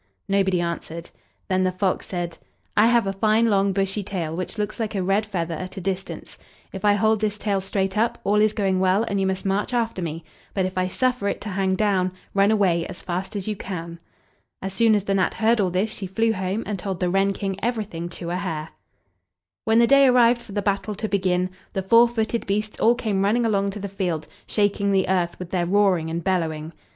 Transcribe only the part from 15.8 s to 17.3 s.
she flew home and told the